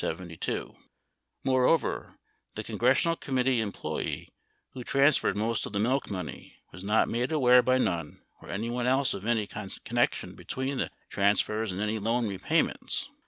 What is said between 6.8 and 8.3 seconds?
not made aware by Nunn